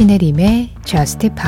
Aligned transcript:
신혜림의 0.00 0.70
Just 0.86 1.28
Pop 1.28 1.44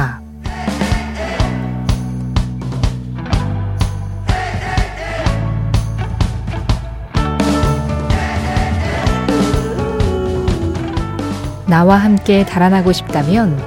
나와 11.67 11.97
함께 11.97 12.45
달아나고 12.45 12.93
싶다면 12.93 13.59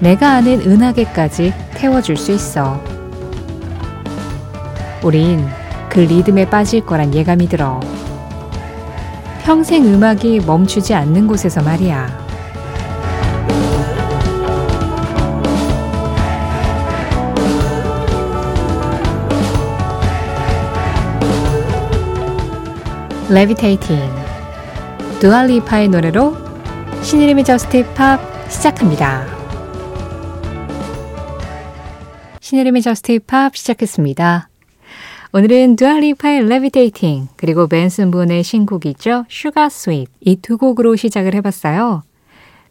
내가 0.00 0.32
아는 0.32 0.60
은하계까지 0.60 1.54
태워줄 1.72 2.18
수 2.18 2.32
있어. 2.32 2.78
우린 5.02 5.48
그 5.88 6.00
리듬에 6.00 6.50
빠질 6.50 6.84
거란 6.84 7.14
예감이 7.14 7.48
들어. 7.48 7.80
평생 9.42 9.86
음악이 9.86 10.40
멈추지 10.40 10.92
않는 10.92 11.26
곳에서 11.26 11.62
말이야. 11.62 12.29
Levitating 23.32 23.96
두아 25.20 25.43
리파의 25.43 25.88
노래로 25.88 26.36
신혜림의 27.04 27.44
Just 27.44 27.86
Pop 27.94 28.18
시작합니다. 28.50 29.24
신혜림의 32.40 32.82
Just 32.82 33.20
Pop 33.20 33.54
시작했습니다. 33.54 34.48
오늘은 35.32 35.76
두아 35.76 36.00
리파의 36.00 36.48
Levitating 36.48 37.28
그리고 37.36 37.68
벤슨 37.68 38.10
분의 38.10 38.42
신곡이죠. 38.42 39.26
Sugar 39.28 39.68
Sweet 39.68 40.08
이 40.20 40.33
두 40.33 40.58
곡으로 40.58 40.96
시작을 40.96 41.36
해봤어요. 41.36 42.02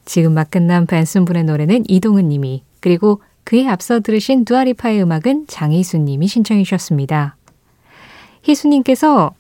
지금 0.04 0.34
막 0.34 0.52
끝난 0.52 0.86
벤슨 0.86 1.24
분의 1.24 1.46
노래는 1.46 1.86
이동은 1.88 2.28
님이 2.28 2.64
그리고 2.82 3.22
그에 3.46 3.66
앞서 3.66 4.02
들으신 4.02 4.44
두아 4.44 4.63
리파의 4.63 5.02
음악은 5.04 5.46
장희수 5.48 6.00
님이 6.00 6.28
신청해 6.28 6.64
주셨습니다. 6.64 7.38
희수님께서 8.44 9.34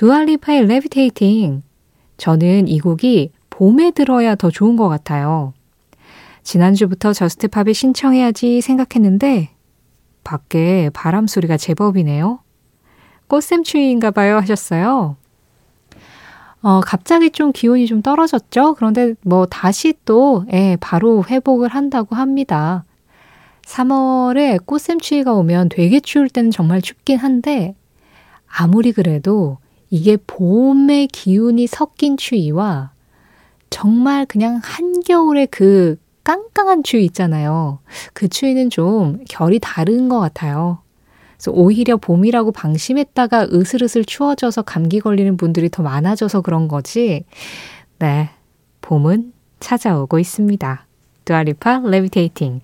두아 0.00 0.21
리파의 0.21 0.64
Levitating 0.64 1.62
저는 2.16 2.68
이 2.68 2.80
곡이 2.80 3.32
봄에 3.50 3.90
들어야 3.90 4.34
더 4.34 4.48
좋은 4.50 4.76
것 4.76 4.88
같아요. 4.88 5.52
지난주부터 6.42 7.12
Just 7.12 7.43
Pop에 7.43 7.74
신청해야지 7.74 8.62
생각했는데 8.62 9.50
밖에 10.24 10.88
바람 10.94 11.26
소리가 11.26 11.58
제법이네요. 11.58 12.40
꽃샘추위인가 13.26 14.10
봐요 14.10 14.38
하셨어요. 14.38 15.16
어, 16.62 16.80
갑자기 16.80 17.28
좀 17.30 17.52
기온이 17.52 17.84
좀 17.84 18.00
떨어졌죠? 18.00 18.76
그런데 18.76 19.12
뭐 19.20 19.44
다시 19.44 19.92
또, 20.06 20.46
예, 20.50 20.78
바로 20.80 21.24
회복을 21.28 21.68
한다고 21.68 22.16
합니다. 22.16 22.86
3월에 23.66 24.64
꽃샘추위가 24.64 25.34
오면 25.34 25.68
되게 25.68 26.00
추울 26.00 26.30
때는 26.30 26.50
정말 26.50 26.80
춥긴 26.80 27.18
한데, 27.18 27.74
아무리 28.48 28.92
그래도 28.92 29.58
이게 29.90 30.16
봄의 30.16 31.08
기운이 31.08 31.66
섞인 31.66 32.16
추위와 32.16 32.92
정말 33.70 34.24
그냥 34.26 34.60
한겨울의 34.62 35.48
그 35.48 35.96
깡깡한 36.22 36.82
추위 36.82 37.04
있잖아요. 37.06 37.80
그 38.12 38.28
추위는 38.28 38.70
좀 38.70 39.24
결이 39.28 39.58
다른 39.60 40.08
것 40.08 40.20
같아요. 40.20 40.78
그래서 41.32 41.52
오히려 41.52 41.96
봄이라고 41.96 42.52
방심했다가 42.52 43.48
으슬으슬 43.52 44.04
추워져서 44.04 44.62
감기 44.62 45.00
걸리는 45.00 45.36
분들이 45.36 45.70
더 45.70 45.82
많아져서 45.82 46.42
그런 46.42 46.68
거지. 46.68 47.24
네. 47.98 48.30
봄은 48.82 49.32
찾아오고 49.58 50.18
있습니다. 50.18 50.86
두아리파 51.24 51.82
레비테이팅. 51.86 52.60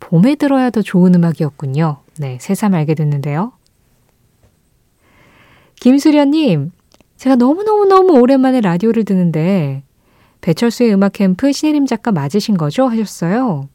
봄에 0.00 0.34
들어야 0.34 0.70
더 0.70 0.82
좋은 0.82 1.14
음악이었군요. 1.14 1.98
네. 2.18 2.38
새삼 2.40 2.74
알게 2.74 2.94
됐는데요. 2.94 3.52
김수련님, 5.82 6.70
제가 7.16 7.34
너무너무너무 7.34 8.12
오랜만에 8.20 8.60
라디오를 8.60 9.04
듣는데, 9.04 9.82
배철수의 10.40 10.94
음악 10.94 11.14
캠프 11.14 11.50
신혜림 11.50 11.86
작가 11.86 12.12
맞으신 12.12 12.56
거죠? 12.56 12.86
하셨어요. 12.86 13.68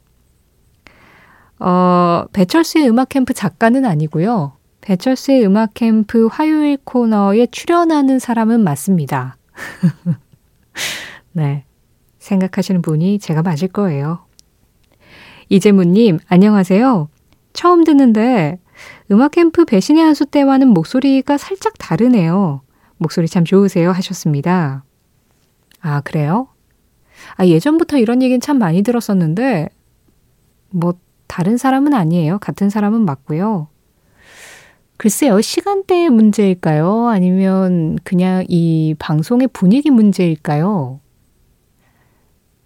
어, 1.60 2.24
배철수의 2.32 2.88
음악 2.88 3.10
캠프 3.10 3.34
작가는 3.34 3.84
아니고요. 3.84 4.54
배철수의 4.80 5.46
음악 5.46 5.74
캠프 5.74 6.28
화요일 6.28 6.78
코너에 6.86 7.48
출연하는 7.48 8.20
사람은 8.20 8.64
맞습니다. 8.64 9.36
네. 11.34 11.66
생각하시는 12.20 12.82
분이 12.84 13.20
제가 13.20 13.42
맞을 13.42 13.68
거예요. 13.68 14.20
이재문님, 15.50 16.20
안녕하세요. 16.30 17.10
처음 17.52 17.84
듣는데 17.84 18.60
음악 19.12 19.32
캠프 19.32 19.64
배신의 19.66 20.04
한수 20.04 20.26
때와는 20.26 20.70
목소리가 20.70 21.38
살짝 21.38 21.78
다르네요. 21.78 22.62
목소리 22.98 23.28
참 23.28 23.46
좋으세요 23.46 23.92
하셨습니다. 23.92 24.84
아, 25.80 26.02
그래요? 26.02 26.50
아, 27.36 27.46
예전부터 27.46 27.98
이런 27.98 28.22
얘기는 28.22 28.40
참 28.42 28.58
많이 28.58 28.82
들었었는데, 28.82 29.70
뭐, 30.70 30.94
다른 31.28 31.58
사람은 31.58 31.94
아니에요. 31.94 32.40
같은 32.40 32.70
사람은 32.70 33.06
맞고요. 33.06 33.68
글쎄요, 34.98 35.40
시간대의 35.40 36.10
문제일까요? 36.10 37.08
아니면 37.08 37.98
그냥 38.04 38.44
이 38.50 38.96
방송의 38.98 39.48
분위기 39.54 39.92
문제일까요? 39.92 41.00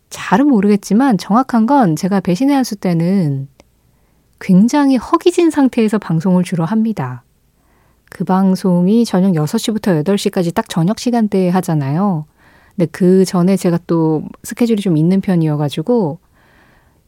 잘은 0.09 0.47
모르겠지만 0.47 1.17
정확한 1.17 1.65
건 1.65 1.95
제가 1.95 2.21
배신의 2.21 2.55
한수 2.55 2.75
때는 2.77 3.47
굉장히 4.41 4.97
허기진 4.97 5.51
상태에서 5.51 5.99
방송을 5.99 6.43
주로 6.43 6.65
합니다. 6.65 7.23
그 8.09 8.25
방송이 8.25 9.05
저녁 9.05 9.33
6시부터 9.33 10.03
8시까지 10.03 10.53
딱 10.53 10.67
저녁 10.67 10.99
시간대에 10.99 11.49
하잖아요. 11.49 12.25
근데 12.75 12.89
그 12.91 13.23
전에 13.23 13.55
제가 13.55 13.79
또 13.87 14.23
스케줄이 14.43 14.81
좀 14.81 14.97
있는 14.97 15.21
편이어가지고 15.21 16.19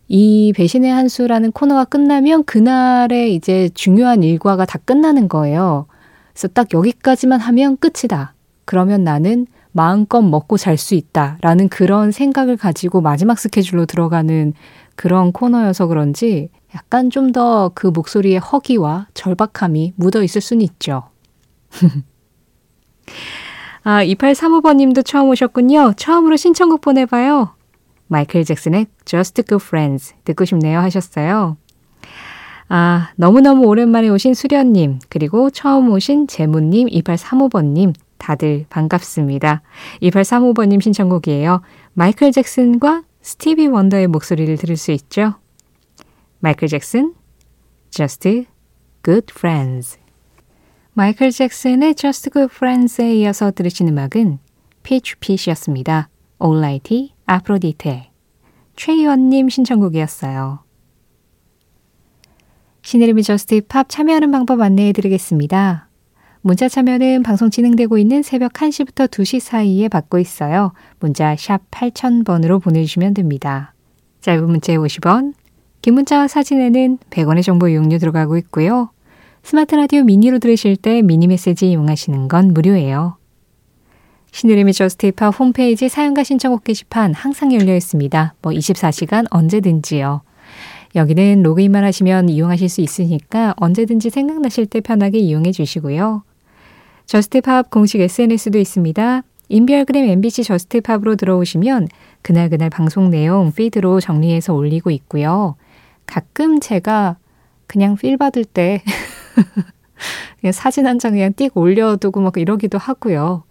이 0.07 0.53
배신의 0.55 0.91
한 0.91 1.07
수라는 1.07 1.51
코너가 1.51 1.85
끝나면 1.85 2.44
그날의 2.44 3.33
이제 3.35 3.69
중요한 3.73 4.23
일과가 4.23 4.65
다 4.65 4.79
끝나는 4.85 5.27
거예요. 5.27 5.88
그래서 6.33 6.47
딱 6.50 6.73
여기까지만 6.73 7.39
하면 7.39 7.77
끝이다. 7.77 8.33
그러면 8.65 9.03
나는 9.03 9.47
마음껏 9.71 10.21
먹고 10.21 10.57
잘 10.57 10.77
수 10.77 10.94
있다. 10.94 11.38
라는 11.41 11.67
그런 11.67 12.11
생각을 12.11 12.57
가지고 12.57 13.01
마지막 13.01 13.39
스케줄로 13.39 13.85
들어가는 13.85 14.53
그런 14.96 15.31
코너여서 15.31 15.88
그런지 15.88 16.50
약간 16.76 17.09
좀 17.09 17.31
더 17.31 17.72
그 17.76 17.88
목소리의 17.88 18.40
허기와 18.40 19.08
절박함이 19.14 19.94
묻어 19.96 20.24
있을 20.24 20.42
수는 20.42 20.62
있죠. 20.64 21.04
아, 23.84 24.04
2835번 24.04 24.78
님도 24.78 25.02
처음 25.04 25.30
오셨군요. 25.30 25.94
처음으로 25.98 26.38
신청곡 26.38 26.81
보내봐요. 26.81 27.56
마이클 28.08 28.44
잭슨의 28.44 28.88
Just 29.06 29.44
Good 29.44 29.64
Friends 29.64 30.16
듣고 30.24 30.46
싶네요 30.46 30.80
하셨어요. 30.80 31.58
아, 32.70 33.10
너무너무 33.18 33.66
오랜만에 33.66 34.10
오신 34.10 34.34
수련님, 34.34 35.00
그리고 35.10 35.50
처음 35.50 35.92
오신 35.92 36.28
재무님, 36.28 36.88
2835번님, 36.88 37.94
다들 38.18 38.66
반갑습니다. 38.70 39.62
2835번님 40.02 40.81
신청곡이에요. 40.81 41.62
마이클 41.94 42.31
잭슨과 42.31 43.04
스티비 43.23 43.67
원더의 43.67 44.07
목소리를 44.07 44.57
들을 44.57 44.75
수 44.75 44.91
있죠. 44.91 45.35
마이클 46.39 46.67
잭슨, 46.67 47.13
Just 47.89 48.45
Good 49.03 49.28
Friends. 49.31 49.97
마이클 50.91 51.31
잭슨의 51.31 51.95
Just 51.95 52.29
Good 52.31 52.53
Friends에 52.53 53.15
이어서 53.15 53.51
들으신 53.51 53.88
음악은 53.88 54.39
Peach였습니다. 54.83 56.09
All 56.44 56.57
Nighty, 56.57 57.13
Aphrodite. 57.31 58.12
최희원님 58.75 59.48
신청곡이었어요. 59.48 60.59
신혜림의 62.81 63.24
Just 63.24 63.62
Pop 63.68 63.88
참여하는 63.88 64.31
방법 64.31 64.59
안내해 64.59 64.92
드리겠습니다. 64.92 65.88
문자 66.45 66.68
참여는 66.68 67.24
방송 67.24 67.50
진행되고 67.50 67.98
있는 67.98 68.22
새벽 68.22 68.51
1시부터 68.51 69.07
2시 69.07 69.40
사이에 69.40 69.88
받고 69.88 70.19
있어요. 70.19 70.74
문자 71.00 71.38
샵 71.38 71.62
8000번으로 71.72 72.62
보내주시면 72.62 73.13
됩니다. 73.13 73.74
짧은 74.19 74.45
문자에 74.48 74.75
50원, 74.75 75.36
긴 75.81 75.94
문자와 75.94 76.28
사진에는 76.28 76.98
100원의 77.10 77.44
정보 77.44 77.69
이용료 77.69 77.98
들어가고 77.98 78.36
있고요. 78.40 78.90
스마트 79.42 79.75
라디오 79.75 80.04
미니로 80.04 80.40
들으실 80.40 80.75
때 80.75 81.01
미니 81.01 81.28
메시지 81.28 81.72
이용하시는 81.72 82.28
건 82.28 82.54
무료예요. 82.54 83.16
신혜림의 84.31 84.74
Just 84.74 85.11
Pop 85.11 85.39
홈페이지 85.39 85.88
사연과 85.88 86.25
신청곡 86.25 86.66
게시판 86.66 87.13
항상 87.13 87.54
열려 87.54 87.74
있습니다. 87.74 88.36
뭐 88.42 88.51
24시간 88.51 89.28
언제든지요. 89.30 90.24
여기는 90.96 91.42
로그인만 91.42 91.86
하시면 91.86 92.28
이용하실 92.28 92.68
수 92.68 92.81
있으니까 92.81 93.54
언제든지 93.56 94.10
생각나실 94.10 94.66
때 94.66 94.81
편하게 94.81 95.19
이용해 95.19 95.54
주시고요. 95.54 96.24
Just 97.06 97.42
Pop 97.42 97.69
공식 97.69 98.01
SNS도 98.01 98.57
있습니다. 98.59 99.23
인별그램 99.50 100.05
MBC 100.09 100.44
Just 100.44 100.81
Pop으로 100.81 101.15
들어오시면 101.15 101.88
그날그날 102.21 102.69
방송 102.69 103.09
내용 103.09 103.51
피드로 103.51 104.00
정리해서 104.00 104.53
올리고 104.53 104.89
있고요. 104.91 105.55
가끔 106.05 106.59
제가 106.59 107.17
그냥 107.67 107.95
필 107.95 108.17
받을 108.17 108.45
때 108.45 108.81
사진 110.51 110.88
한 110.88 111.00
장 111.00 111.11
그냥 111.13 111.33
띡 111.33 111.51
올려두고 111.55 112.21
막 112.21 112.38
이러기도 112.38 112.77
하고요. 112.77 113.44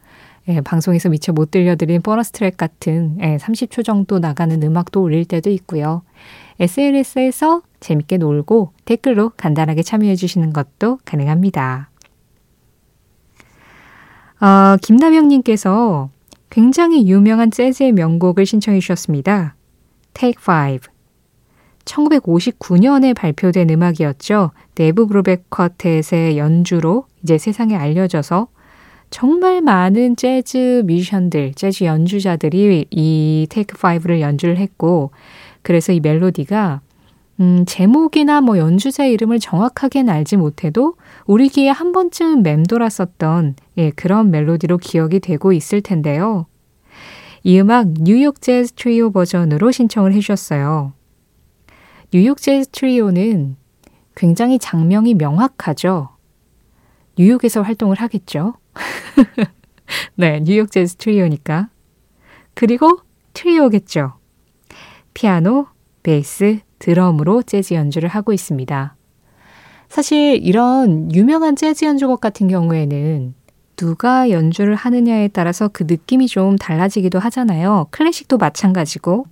예, 0.49 0.61
방송에서 0.61 1.09
미처 1.09 1.33
못 1.33 1.53
들려드린 1.53 2.03
보너스 2.03 2.33
트랙 2.33 2.57
같은 2.57 3.17
예, 3.21 3.37
30초 3.37 3.85
정도 3.85 4.19
나가는 4.19 4.61
음악도 4.61 5.01
올릴 5.01 5.25
때도 5.25 5.51
있고요. 5.51 6.03
SNS에서 6.59 7.63
재밌게 7.79 8.17
놀고 8.19 8.73
댓글로 8.85 9.31
간단하게 9.37 9.83
참여해 9.83 10.17
주시는 10.17 10.53
것도 10.53 10.99
가능합니다. 11.05 11.91
어, 14.43 14.77
김남영님께서 14.83 16.11
굉장히 16.51 17.09
유명한 17.09 17.53
재즈의 17.53 17.93
명곡을 17.93 18.45
신청해 18.45 18.81
주셨습니다. 18.81 19.55
Take 20.15 20.43
5. 20.43 20.81
1959년에 21.85 23.15
발표된 23.15 23.71
음악이었죠. 23.71 24.51
내부 24.75 25.07
그룹의 25.07 25.45
쿼텟의 25.49 26.37
연주로 26.39 27.07
이제 27.23 27.39
세상에 27.39 27.77
알려져서 27.77 28.49
정말 29.11 29.61
많은 29.61 30.17
재즈 30.17 30.83
뮤지션들, 30.87 31.55
재즈 31.55 31.85
연주자들이 31.85 32.87
이 32.91 33.47
테이크 33.49 33.77
5를 33.77 34.19
연주를 34.21 34.57
했고 34.57 35.13
그래서 35.63 35.93
이 35.93 36.01
멜로디가 36.01 36.81
음, 37.41 37.65
제목이나 37.67 38.41
뭐 38.41 38.59
연주자 38.59 39.05
이름을 39.07 39.39
정확하게는 39.39 40.13
알지 40.13 40.37
못해도 40.37 40.97
우리 41.27 41.49
귀에 41.49 41.71
한 41.71 41.93
번쯤 41.93 42.43
맴돌았었던 42.43 43.57
예, 43.79 43.91
그런 43.91 44.31
멜로디로 44.31 44.79
기억이 44.79 45.21
되고 45.21 45.53
있을 45.53 45.81
텐데요. 45.81 46.47
이 47.43 47.59
음악 47.59 47.89
뉴욕 47.95 48.41
재즈 48.41 48.75
트리오 48.75 49.11
버전으로 49.11 49.73
신청을 49.73 50.13
해주셨어요. 50.13 50.93
뉴욕 52.13 52.37
재즈 52.37 52.71
트리오는 52.71 53.57
굉장히 54.15 54.59
작명이 54.59 55.15
명확하죠. 55.15 56.11
뉴욕에서 57.19 57.63
활동을 57.63 57.97
하겠죠. 57.97 58.55
네, 60.15 60.41
뉴욕 60.41 60.71
재즈 60.71 60.97
트리오니까. 60.97 61.71
그리고 62.55 63.01
트리오겠죠. 63.33 64.13
피아노, 65.15 65.67
베이스, 66.03 66.61
드럼으로 66.83 67.43
재즈 67.43 67.75
연주를 67.75 68.09
하고 68.09 68.33
있습니다. 68.33 68.97
사실 69.89 70.41
이런 70.43 71.15
유명한 71.15 71.55
재즈 71.55 71.85
연주곡 71.85 72.21
같은 72.21 72.49
경우에는 72.49 73.35
누가 73.77 74.31
연주를 74.31 74.75
하느냐에 74.75 75.29
따라서 75.29 75.69
그 75.69 75.85
느낌이 75.87 76.27
좀 76.27 76.57
달라지기도 76.57 77.21
하잖아요. 77.21 77.87
클래식도 77.91 78.37
마찬가지고. 78.37 79.27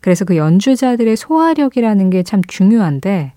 그래서 0.00 0.24
그 0.24 0.36
연주자들의 0.36 1.16
소화력이라는 1.16 2.10
게 2.10 2.22
참 2.22 2.40
중요한데 2.46 3.34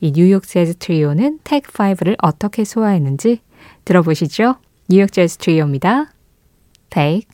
이 0.00 0.12
뉴욕 0.12 0.46
재즈 0.46 0.76
트리오는 0.78 1.40
택 1.44 1.64
5를 1.64 2.16
어떻게 2.22 2.64
소화했는지 2.64 3.40
들어보시죠. 3.84 4.54
뉴욕 4.88 5.12
재즈 5.12 5.36
트리오입니다. 5.36 6.12
Take 6.88 7.26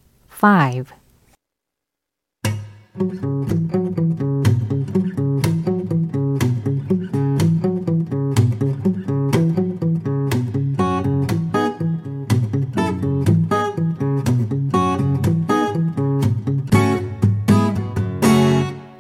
5 0.42 0.84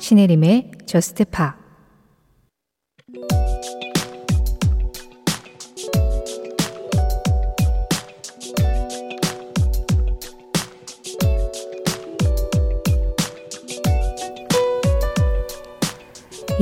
신혜림의 0.06 0.70
Just 0.86 1.24
Pop 1.24 1.44
이 1.44 1.50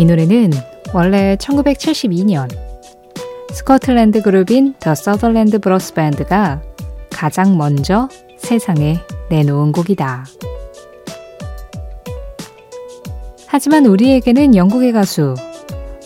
노래는 0.07 0.53
원래 0.95 1.37
1972년 1.37 2.49
스코틀랜드 3.53 4.23
그룹인 4.23 4.73
더 4.81 4.95
서덜랜드 4.95 5.59
브라더스 5.59 5.93
밴드가 5.93 6.63
가장 7.11 7.59
먼저 7.59 8.09
세상에 8.39 9.01
내놓은 9.29 9.73
곡이다. 9.73 10.25
하지만 13.57 13.87
우리에게는 13.87 14.57
영국의 14.57 14.91
가수 14.91 15.37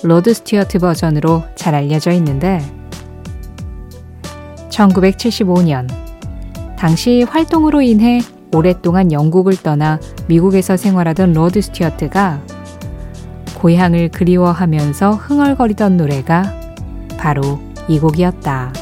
로드 0.02 0.34
스튜어트 0.34 0.78
버전으로 0.78 1.44
잘 1.54 1.74
알려져 1.74 2.10
있는데 2.10 2.60
1975년 4.68 5.88
당시 6.76 7.22
활동으로 7.22 7.80
인해 7.80 8.20
오랫동안 8.54 9.12
영국을 9.12 9.56
떠나 9.56 9.98
미국에서 10.26 10.76
생활하던 10.76 11.32
로드 11.32 11.62
스튜어트가 11.62 12.42
고향을 13.54 14.10
그리워하면서 14.10 15.12
흥얼거리던 15.12 15.96
노래가 15.96 16.52
바로 17.16 17.60
이 17.88 17.98
곡이었다. 17.98 18.74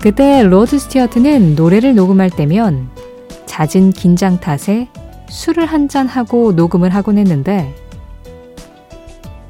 그때 0.00 0.42
로드 0.42 0.78
스튜어트는 0.78 1.54
노래를 1.54 1.94
녹음할 1.94 2.30
때면 2.30 2.88
잦은 3.44 3.90
긴장 3.90 4.40
탓에 4.40 4.88
술을 5.34 5.66
한 5.66 5.88
잔 5.88 6.06
하고 6.06 6.52
녹음을 6.52 6.90
하곤 6.90 7.18
했는데 7.18 7.74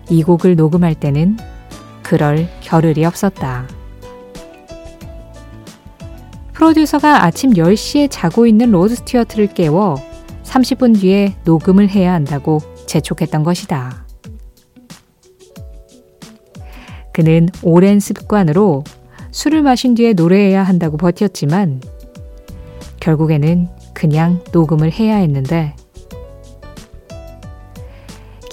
이 0.09 0.23
곡을 0.23 0.57
녹음할 0.57 0.95
때는 0.95 1.37
그럴 2.03 2.49
겨를이 2.61 3.05
없었다. 3.05 3.69
프로듀서가 6.55 7.25
아침 7.25 7.53
10시에 7.53 8.09
자고 8.11 8.47
있는 8.47 8.71
로드 8.71 8.97
스튜어트를 8.97 9.49
깨워 9.49 9.97
30분 10.45 10.99
뒤에 11.01 11.37
녹음을 11.45 11.89
해야 11.91 12.15
한다고 12.15 12.61
재촉했던 12.87 13.45
것이다. 13.45 14.05
그는 17.13 17.49
오랜 17.63 18.01
습관으로 18.01 18.85
술을 19.31 19.63
마신 19.63 19.95
뒤에 19.95 20.15
노래해야 20.15 20.63
한다고 20.63 20.97
버텼지만 20.97 21.81
결국에는 23.01 23.69
그냥 23.94 24.43
녹음을 24.53 24.91
해야 24.93 25.17
했는데 25.17 25.77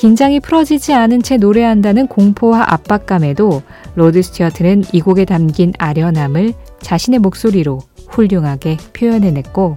긴장이 0.01 0.39
풀어지지 0.39 0.95
않은 0.95 1.21
채 1.21 1.37
노래한다는 1.37 2.07
공포와 2.07 2.73
압박감에도 2.73 3.61
로드 3.93 4.23
스튜어트는 4.23 4.85
이 4.93 4.99
곡에 4.99 5.25
담긴 5.25 5.73
아련함을 5.77 6.53
자신의 6.79 7.19
목소리로 7.19 7.81
훌륭하게 8.07 8.77
표현해냈고 8.93 9.75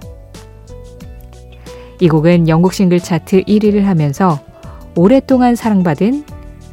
이 1.99 2.09
곡은 2.09 2.47
영국 2.47 2.73
싱글 2.73 2.99
차트 2.99 3.43
1위를 3.43 3.83
하면서 3.83 4.39
오랫동안 4.95 5.55
사랑받은 5.55 6.23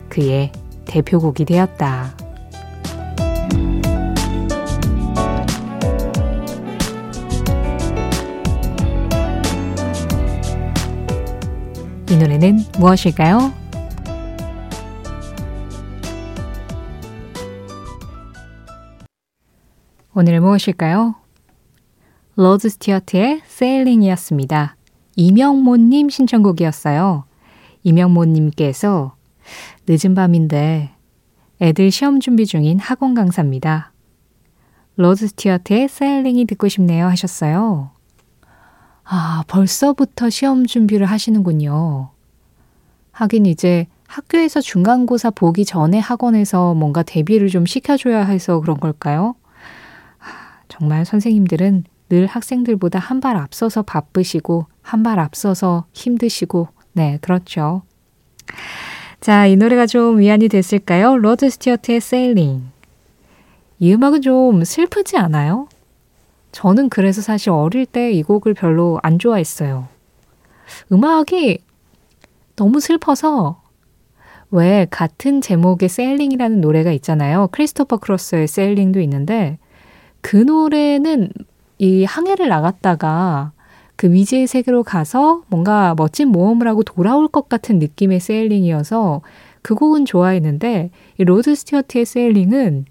그의 0.09 0.50
대표곡이 0.87 1.44
되었다. 1.44 2.22
이 12.12 12.16
노래는 12.19 12.59
무엇일까요? 12.78 13.54
오늘 20.12 20.40
무엇일까요? 20.40 21.14
로드 22.37 22.69
스튜어트의 22.68 23.40
Sailing이었습니다. 23.47 24.76
이명모님 25.16 26.11
신청곡이었어요. 26.11 27.25
이명모님께서 27.83 29.16
늦은 29.88 30.14
밤인데 30.14 30.90
애들 31.62 31.90
시험 31.90 32.21
준비 32.21 32.45
중인 32.45 32.78
학원 32.78 33.14
강사입니다. 33.14 33.95
로드 34.97 35.28
스튜어트의 35.28 35.88
Sailing이 35.88 36.44
듣고 36.45 36.69
싶네요 36.69 37.07
하셨어요. 37.07 37.92
아, 39.14 39.45
벌써부터 39.47 40.31
시험 40.31 40.64
준비를 40.66 41.04
하시는군요. 41.04 42.09
하긴 43.11 43.45
이제 43.45 43.87
학교에서 44.07 44.62
중간고사 44.62 45.33
보기 45.33 45.66
전에 45.66 45.99
학원에서 45.99 46.73
뭔가 46.73 47.02
대비를 47.02 47.49
좀 47.49 47.66
시켜줘야 47.66 48.25
해서 48.25 48.59
그런 48.61 48.81
걸까요? 48.81 49.35
정말 50.71 51.04
선생님들은 51.04 51.85
늘 52.09 52.26
학생들보다 52.26 52.99
한 52.99 53.21
발 53.21 53.37
앞서서 53.37 53.83
바쁘시고 53.83 54.64
한 54.81 55.02
발 55.02 55.19
앞서서 55.21 55.85
힘드시고 55.92 56.69
네 56.95 57.19
그렇죠. 57.21 57.83
자, 59.21 59.47
이 59.47 59.57
노래가 59.57 59.87
좀 59.87 60.21
위안이 60.21 60.49
됐을까요? 60.49 61.19
로드 61.19 61.50
스튜어트의 61.50 62.00
Sailing. 62.00 62.62
이 63.78 63.92
음악은 63.92 64.23
좀 64.23 64.64
슬프지 64.64 65.19
않아요? 65.19 65.69
저는 66.52 66.88
그래서 66.90 67.23
사실 67.23 67.50
어릴 67.50 67.87
때 67.87 68.12
이 68.12 68.23
곡을 68.23 68.54
별로 68.54 69.00
안 69.02 69.18
좋아했어요. 69.18 69.88
음악이 70.92 71.59
너무 72.56 72.80
슬퍼서 72.80 73.61
왜 74.50 74.87
같은 74.90 75.40
제목의 75.40 75.88
Sailing이라는 75.88 76.61
노래가 76.61 76.92
있잖아요. 76.92 77.49
크리스토퍼 77.52 77.97
크로스의 77.97 78.47
Sailing도 78.47 79.00
있는데 79.00 79.59
그 80.21 80.37
노래는 80.37 81.30
이 81.78 82.04
항해를 82.04 82.49
나갔다가 82.49 83.52
그 83.97 84.06
미지의 84.06 84.47
세계로 84.47 84.82
가서 84.82 85.42
뭔가 85.49 85.94
멋진 85.97 86.28
모험을 86.28 86.68
하고 86.68 86.82
돌아올 86.82 87.28
것 87.28 87.49
같은 87.49 87.78
느낌의 87.78 88.21
Sailing이어서 88.21 89.23
그 89.62 89.75
곡은 89.75 90.04
좋아했는데 90.04 90.90
이 91.18 91.25
로드 91.25 91.54
스튜어트의 91.54 92.04
Sailing은 92.04 92.85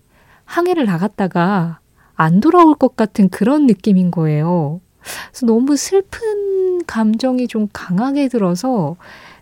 항해를 0.46 0.86
나갔다가 0.86 1.81
안 2.22 2.40
돌아올 2.40 2.76
것 2.76 2.96
같은 2.96 3.30
그런 3.30 3.66
느낌인 3.68 4.12
거예요. 4.12 4.80
그래서 5.32 5.46
너무 5.48 5.76
슬픈 5.76 6.84
감정이 6.86 7.48
좀 7.48 7.68
강하게 7.74 8.28
들어서 8.28 8.96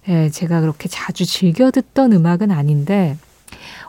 예, 0.08 0.30
제가 0.30 0.62
그렇게 0.62 0.88
자주 0.90 1.26
즐겨 1.26 1.72
듣던 1.72 2.14
음악은 2.14 2.52
아닌데 2.52 3.18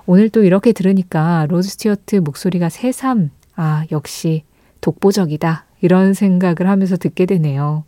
오늘 0.06 0.28
또 0.28 0.42
이렇게 0.42 0.72
들으니까 0.72 1.46
로드 1.48 1.68
스튜어트 1.68 2.16
목소리가 2.16 2.68
새삼 2.68 3.30
아 3.54 3.84
역시 3.92 4.42
독보적이다 4.80 5.66
이런 5.80 6.14
생각을 6.14 6.68
하면서 6.68 6.96
듣게 6.96 7.26
되네요. 7.26 7.84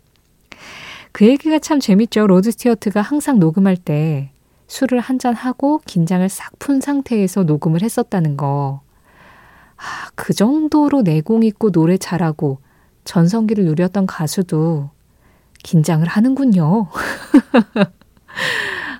그 1.11 1.27
얘기가 1.27 1.59
참 1.59 1.81
재밌죠. 1.81 2.27
로드 2.27 2.51
스튜어트가 2.53 3.03
항상 3.03 3.39
녹음할 3.39 3.77
때 3.77 4.31
술을 4.69 5.01
한 5.01 5.19
잔 5.19 5.35
하고 5.35 5.81
긴장을 5.85 6.27
싹 6.29 6.59
푼 6.59 6.81
상태에서 6.81 7.43
녹음을 7.43 7.83
했었다는 7.83 8.37
거. 8.37 8.81
아, 9.83 10.11
그 10.15 10.33
정도로 10.33 11.03
내공 11.03 11.43
있고 11.43 11.71
노래 11.71 11.97
잘하고 11.97 12.59
전성기를 13.05 13.65
누렸던 13.65 14.07
가수도 14.07 14.91
긴장을 15.65 16.07
하는군요. 16.07 16.87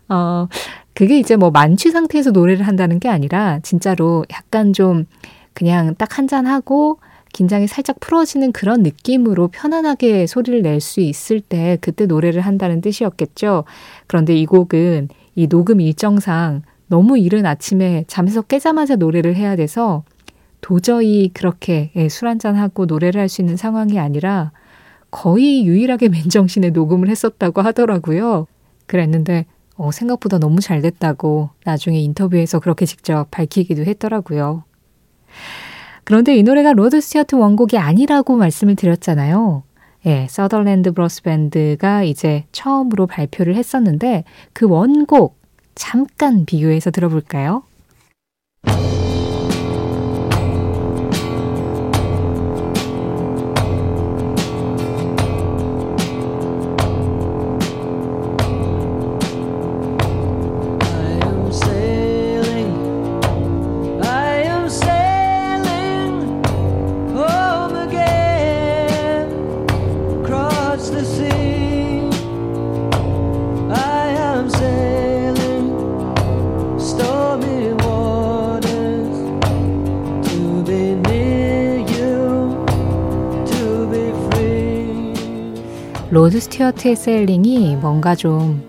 어, 0.09 0.49
그게 0.95 1.19
이제 1.19 1.37
뭐 1.37 1.51
만취 1.51 1.91
상태에서 1.91 2.31
노래를 2.33 2.67
한다는 2.67 2.99
게 3.01 3.09
아니라 3.09 3.61
진짜로 3.63 4.25
약간 4.33 4.73
좀 4.73 5.07
그냥 5.55 5.95
딱 5.97 6.19
한 6.19 6.27
잔 6.29 6.47
하고 6.47 6.99
긴장이 7.33 7.67
살짝 7.67 7.99
풀어지는 8.01 8.53
그런 8.53 8.83
느낌으로 8.83 9.49
편안하게 9.49 10.27
소리를 10.27 10.61
낼 10.63 10.81
수 10.81 11.01
있을 11.01 11.41
때 11.41 11.79
그때 11.81 12.05
노래를 12.07 12.43
한다는 12.43 12.81
뜻이었겠죠. 12.83 13.65
그런데 14.07 14.35
이 14.37 14.45
곡은 14.47 15.09
이 15.35 15.47
녹음 15.47 15.81
일정상 15.81 16.63
너무 16.89 17.19
이른 17.19 17.47
아침에 17.47 18.05
잠에서 18.07 18.43
깨자마자 18.43 18.97
노래를 18.97 19.35
해야 19.37 19.57
돼서 19.57 20.05
도저히 20.63 21.29
그렇게 21.35 21.91
예, 21.97 22.09
술 22.09 22.29
한잔하고 22.29 22.87
노래를 22.87 23.21
할 23.21 23.29
수 23.29 23.43
있는 23.43 23.57
상황이 23.59 23.99
아니라 23.99 24.53
거의 25.11 25.67
유일하게 25.67 26.09
맨정신에 26.09 26.71
녹음을 26.71 27.11
했었다고 27.11 27.61
하더라고요. 27.61 28.47
그랬는데 28.87 29.45
어, 29.77 29.91
생각보다 29.91 30.39
너무 30.39 30.61
잘 30.61 30.81
됐다고 30.81 31.51
나중에 31.65 31.99
인터뷰에서 32.01 32.61
그렇게 32.61 32.87
직접 32.87 33.31
밝히기도 33.31 33.85
했더라고요. 33.85 34.65
그런데 36.05 36.37
이 36.37 36.43
노래가 36.43 36.73
로드 36.73 37.01
스튜어트 37.01 37.35
원곡이 37.37 37.79
아니라고 37.79 38.37
말씀을 38.37 38.77
드렸잖아요. 38.77 39.63
예, 40.07 40.27
서덜랜드 40.29 40.93
브라더스 40.93 41.23
밴드가 41.23 42.03
이제 42.03 42.45
처음으로 42.53 43.07
발표를 43.07 43.55
했었는데 43.55 44.25
그 44.53 44.67
원곡 44.69 45.39
잠깐 45.75 46.45
비교해서 46.45 46.91
들어볼까요? 46.91 47.63
스튜어트의 86.53 86.97
셀링이 86.97 87.77
뭔가 87.77 88.15
좀 88.15 88.63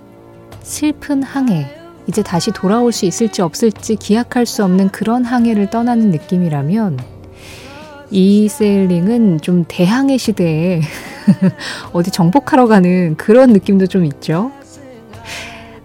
슬픈 0.61 1.21
항해, 1.21 1.67
이제 2.07 2.23
다시 2.23 2.51
돌아올 2.51 2.91
수 2.93 3.05
있을지 3.05 3.41
없을지 3.41 3.95
기약할 3.97 4.45
수 4.45 4.63
없는 4.63 4.89
그런 4.89 5.25
항해를 5.25 5.69
떠나는 5.69 6.11
느낌이라면 6.11 6.99
이 8.11 8.47
세일링은 8.47 9.41
좀 9.41 9.65
대항해 9.67 10.17
시대에 10.17 10.81
어디 11.93 12.11
정복하러 12.11 12.67
가는 12.67 13.15
그런 13.17 13.51
느낌도 13.51 13.87
좀 13.87 14.05
있죠. 14.05 14.51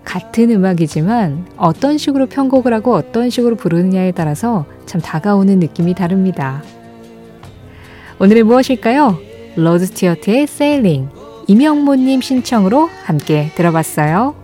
같은 0.04 0.50
음악이지만 0.50 1.46
어떤 1.56 1.98
식으로 1.98 2.26
편곡을 2.26 2.72
하고 2.72 2.94
어떤 2.94 3.28
식으로 3.28 3.56
부르느냐에 3.56 4.12
따라서 4.12 4.66
참 4.86 5.00
다가오는 5.00 5.58
느낌이 5.58 5.94
다릅니다. 5.94 6.62
오늘은 8.20 8.46
무엇일까요? 8.46 9.18
로드 9.56 9.86
스튜어트의 9.86 10.46
세일링 10.46 11.17
이명모님 11.48 12.20
신청으로 12.20 12.90
함께 13.04 13.50
들어봤어요. 13.54 14.36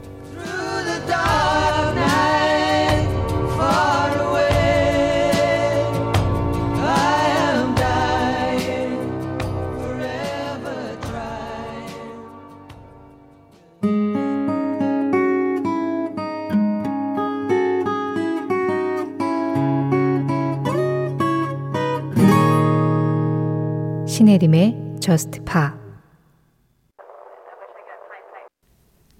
신혜림의 24.07 24.97
Just 25.01 25.41
Pop 25.45 25.84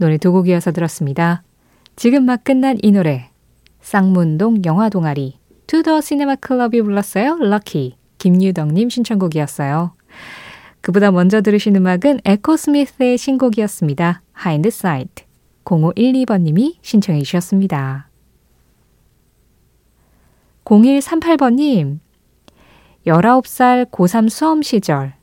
노래 0.05 0.19
두 0.19 0.33
곡 0.33 0.49
이어서 0.49 0.71
들었습니다. 0.71 1.43
지금 1.97 2.27
막 2.27 2.45
끝난 2.45 2.77
이 2.83 2.93
노래 2.93 3.31
쌍문동 3.81 4.63
영화 4.67 4.91
동아리 4.91 5.39
투 5.67 5.79
도어 5.79 6.03
시네마 6.03 6.37
클럽이 6.37 6.83
불렀어요. 6.83 7.37
Lucky 7.37 7.97
김유덕님 8.19 8.91
신청곡이었어요. 8.91 9.95
그보다 10.83 11.11
먼저 11.11 11.41
들으신 11.41 11.75
음악은 11.77 12.21
에코 12.27 12.59
스미스의 12.59 13.17
신곡이었습니다. 13.17 14.21
Hindsight 14.39 15.25
0512번님이 15.65 16.75
신청해 16.83 17.23
주셨습니다. 17.23 18.11
0138번님 20.67 22.01
19살 23.07 23.91
고3 23.91 24.29
수험 24.29 24.61
시절 24.61 25.15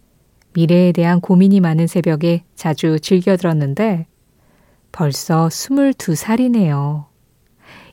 미래에 0.54 0.92
대한 0.92 1.22
고민이 1.22 1.60
많은 1.60 1.86
새벽에 1.86 2.44
자주 2.56 3.00
즐겨 3.00 3.38
들었는데 3.38 4.08
벌써 4.92 5.48
22살이네요. 5.48 7.06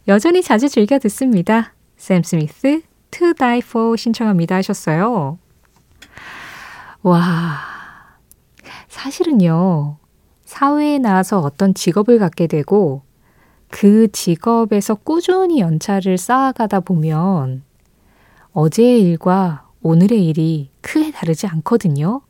여전히 0.08 0.42
자주 0.42 0.68
즐겨 0.68 0.98
듣습니다. 0.98 1.74
샘 1.96 2.22
스미스, 2.22 2.82
To 3.10 3.34
Die 3.34 3.58
For 3.58 3.96
신청합니다 3.96 4.56
하셨어요. 4.56 5.38
와, 7.02 7.58
사실은요, 8.88 9.98
사회에 10.44 10.98
나와서 10.98 11.40
어떤 11.40 11.74
직업을 11.74 12.18
갖게 12.18 12.46
되고 12.46 13.02
그 13.70 14.08
직업에서 14.10 14.94
꾸준히 14.94 15.60
연차를 15.60 16.16
쌓아가다 16.16 16.80
보면 16.80 17.62
어제의 18.52 19.02
일과 19.02 19.68
오늘의 19.82 20.26
일이 20.26 20.70
크게 20.80 21.12
다르지 21.12 21.46
않거든요. 21.46 22.22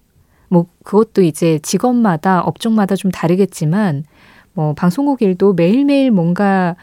뭐, 0.48 0.66
그것도 0.82 1.22
이제 1.22 1.58
직업마다, 1.62 2.40
업종마다 2.40 2.96
좀 2.96 3.10
다르겠지만, 3.10 4.04
뭐 4.58 4.72
방송국 4.72 5.22
일도 5.22 5.52
매일매일 5.52 6.10
뭔가 6.10 6.74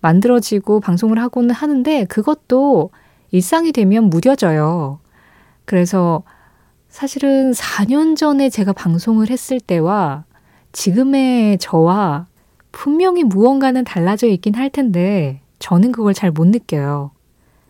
만들어지고 0.00 0.78
방송을 0.78 1.18
하고는 1.18 1.50
하는데 1.50 2.04
그것도 2.04 2.90
일상이 3.32 3.72
되면 3.72 4.04
무뎌져요. 4.08 5.00
그래서 5.64 6.22
사실은 6.88 7.50
4년 7.50 8.16
전에 8.16 8.50
제가 8.50 8.72
방송을 8.72 9.30
했을 9.30 9.58
때와 9.58 10.22
지금의 10.70 11.58
저와 11.58 12.28
분명히 12.70 13.24
무언가는 13.24 13.82
달라져 13.82 14.28
있긴 14.28 14.54
할 14.54 14.70
텐데 14.70 15.40
저는 15.58 15.90
그걸 15.90 16.14
잘 16.14 16.30
못 16.30 16.46
느껴요. 16.46 17.10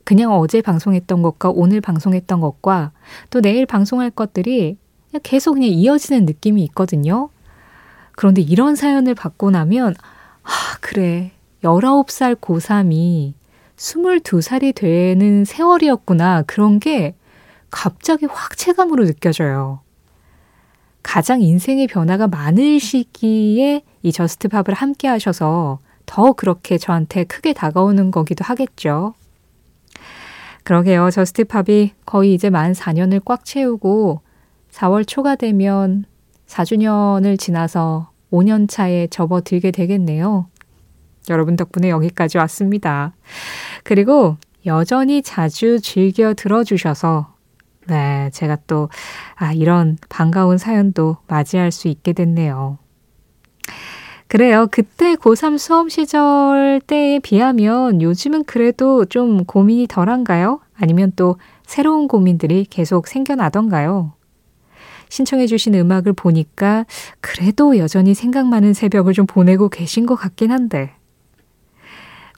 그냥 0.04 0.34
어제 0.34 0.60
방송했던 0.60 1.22
것과 1.22 1.48
오늘 1.48 1.80
방송했던 1.80 2.38
것과 2.42 2.92
또 3.30 3.40
내일 3.40 3.64
방송할 3.64 4.10
것들이 4.10 4.76
계속 5.22 5.54
그냥 5.54 5.70
이어지는 5.70 6.26
느낌이 6.26 6.62
있거든요. 6.64 7.30
그런데 8.16 8.42
이런 8.42 8.76
사연을 8.76 9.14
받고 9.14 9.50
나면, 9.50 9.94
아, 10.42 10.78
그래. 10.80 11.32
19살 11.62 12.36
고3이 12.36 13.34
22살이 13.76 14.74
되는 14.74 15.44
세월이었구나. 15.44 16.42
그런 16.42 16.78
게 16.78 17.14
갑자기 17.70 18.26
확 18.26 18.56
체감으로 18.56 19.04
느껴져요. 19.06 19.80
가장 21.02 21.42
인생의 21.42 21.86
변화가 21.86 22.28
많을 22.28 22.80
시기에 22.80 23.82
이 24.02 24.12
Just 24.12 24.37
Pop을 24.37 24.74
함께 24.74 25.08
하셔서 25.08 25.78
더 26.06 26.32
그렇게 26.32 26.78
저한테 26.78 27.24
크게 27.24 27.52
다가오는 27.52 28.10
거기도 28.10 28.44
하겠죠. 28.44 29.14
그러게요. 30.62 31.10
Just 31.10 31.51
Pop이 31.51 31.92
거의 32.06 32.34
이제 32.34 32.48
만 32.50 32.72
4년을 32.72 33.22
꽉 33.24 33.44
채우고 33.44 34.20
4월 34.70 35.06
초가 35.06 35.36
되면 35.36 36.04
4주년을 36.46 37.38
지나서 37.38 38.10
5년 38.30 38.68
차에 38.68 39.06
접어들게 39.08 39.70
되겠네요. 39.70 40.46
여러분 41.30 41.56
덕분에 41.56 41.90
여기까지 41.90 42.38
왔습니다. 42.38 43.14
그리고 43.82 44.36
여전히 44.66 45.22
자주 45.22 45.80
즐겨 45.80 46.34
들어주셔서 46.34 47.34
네, 47.86 48.30
제가 48.32 48.56
또, 48.66 48.88
아, 49.34 49.52
이런 49.52 49.98
반가운 50.08 50.56
사연도 50.56 51.18
맞이할 51.26 51.70
수 51.70 51.88
있게 51.88 52.12
됐네요. 52.14 52.78
그래요. 54.26 54.66
그때 54.70 55.14
고3 55.14 55.58
수험 55.58 55.88
시절 55.88 56.80
때에 56.86 57.18
비하면 57.18 58.00
요즘은 58.02 58.44
그래도 58.44 59.04
좀 59.04 59.44
고민이 59.44 59.86
덜한가요? 59.86 60.60
아니면 60.74 61.12
또 61.14 61.36
새로운 61.66 62.08
고민들이 62.08 62.64
계속 62.64 63.06
생겨나던가요? 63.06 64.12
신청해 65.08 65.46
주신 65.46 65.74
음악을 65.74 66.12
보니까 66.12 66.86
그래도 67.20 67.78
여전히 67.78 68.14
생각 68.14 68.46
많은 68.46 68.74
새벽을 68.74 69.12
좀 69.12 69.26
보내고 69.26 69.68
계신 69.68 70.06
것 70.06 70.14
같긴 70.16 70.50
한데. 70.50 70.92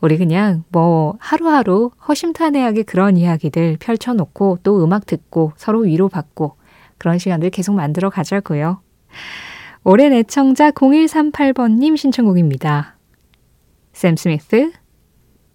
우리 0.02 0.18
그냥 0.18 0.64
뭐 0.68 1.16
하루하루 1.18 1.90
허심탄회하게 2.06 2.82
그런 2.82 3.16
이야기들 3.16 3.78
펼쳐놓고 3.80 4.58
또 4.62 4.84
음악 4.84 5.06
듣고 5.06 5.52
서로 5.56 5.80
위로받고 5.80 6.56
그런 6.98 7.18
시간들 7.18 7.50
계속 7.50 7.74
만들어 7.74 8.10
가자고요. 8.10 8.80
올해 9.84 10.06
애청자 10.18 10.70
0138번님 10.72 11.96
신청곡입니다. 11.96 12.96
샘 13.92 14.16
스미스, 14.16 14.72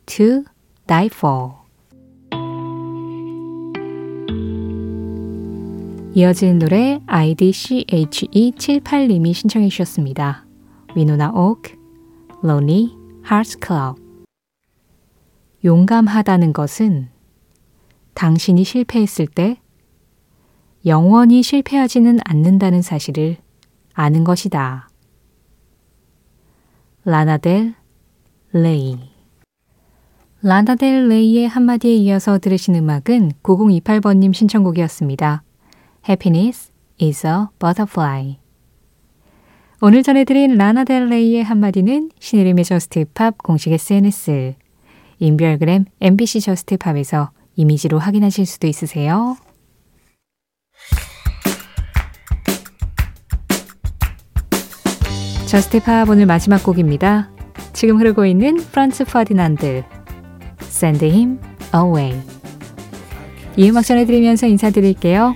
To 0.06 0.44
Die 0.88 1.10
For. 1.13 1.61
이어지는 6.13 6.60
노래 6.60 7.00
IDCHE78님이 7.06 9.34
신청해 9.34 9.70
주셨습니다. 9.70 10.46
위노나 10.94 11.30
옥, 11.30 11.62
Lonely 12.44 12.98
Hearts 13.24 13.60
Club. 13.65 14.01
용감하다는 15.63 16.51
것은 16.51 17.08
당신이 18.13 18.65
실패했을 18.65 19.25
때 19.25 19.62
영원히 20.86 21.44
실패하지는 21.44 22.20
않는다는 22.25 22.82
사실을 22.82 23.38
아는 23.94 24.25
것이다. 24.25 24.89
라나델 27.06 27.74
레이 28.51 29.00
라나델 30.41 31.08
레이의 31.08 31.48
한마디에 31.48 31.96
이어서 31.96 32.38
들으신 32.38 32.75
음악은 32.75 33.32
9028번님 33.44 34.34
신청곡이었습니다. 34.34 35.44
Happiness 36.08 36.72
is 37.00 37.25
a 37.27 37.46
butterfly. 37.60 38.38
오늘 39.82 40.04
전해드린 40.04 40.58
라나델 40.58 41.08
레이의 41.08 41.43
한마디는 41.43 42.12
신혜림의 42.19 42.65
Just 42.65 43.07
Pop 43.07 43.38
공식 43.38 43.71
SNS 43.71 44.56
인별그램 45.19 45.86
MBC 45.99 46.41
Just 46.41 46.74
Pop에서 46.74 47.32
이미지로 47.56 47.99
확인하실 47.99 48.45
수도 48.45 48.67
있으세요. 48.67 49.38
Just 55.47 55.83
Pop 55.83 56.10
오늘 56.10 56.25
마지막 56.25 56.63
곡입니다. 56.63 57.30
지금 57.73 57.99
흐르고 57.99 58.25
있는 58.25 58.58
프란츠 58.58 59.06
퍼디난드 59.06 59.84
Send 60.62 61.06
Him 61.06 61.39
Away 61.75 62.19
이 63.58 63.69
음악 63.69 63.86
전해드리면서 63.86 64.47
인사드릴게요. 64.47 65.36